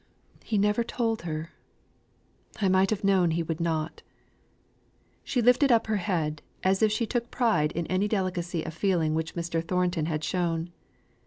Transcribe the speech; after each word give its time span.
He 0.43 0.57
never 0.57 0.83
told 0.83 1.21
her: 1.21 1.51
I 2.59 2.67
might 2.69 2.89
have 2.89 3.03
known 3.03 3.29
he 3.29 3.43
would 3.43 3.59
not!" 3.61 4.01
She 5.23 5.43
lifted 5.43 5.71
up 5.71 5.85
her 5.85 5.97
head, 5.97 6.41
as 6.63 6.81
if 6.81 6.91
she 6.91 7.05
took 7.05 7.29
pride 7.29 7.71
in 7.73 7.85
any 7.85 8.07
delicacy 8.07 8.65
of 8.65 8.73
feeling 8.73 9.13
which 9.13 9.35
Mr. 9.35 9.63
Thornton 9.63 10.07
had 10.07 10.23
shown. 10.23 10.71